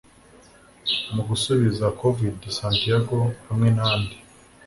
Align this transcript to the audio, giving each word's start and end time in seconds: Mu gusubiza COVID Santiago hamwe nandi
Mu 1.13 1.21
gusubiza 1.29 1.85
COVID 2.01 2.37
Santiago 2.57 3.17
hamwe 3.47 3.69
nandi 3.77 4.15